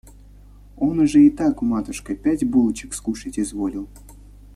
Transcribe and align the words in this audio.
Он 0.77 0.97
уже 0.99 1.21
и 1.23 1.29
так, 1.29 1.61
матушка, 1.61 2.15
пять 2.15 2.43
булочек 2.43 2.95
скушать 2.95 3.37
изволил. 3.37 3.87